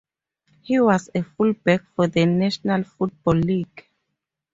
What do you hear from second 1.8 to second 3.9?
for the National Football League.